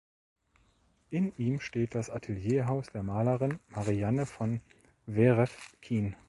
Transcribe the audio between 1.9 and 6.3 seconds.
das Atelierhaus der Malerin Marianne von Werefkin.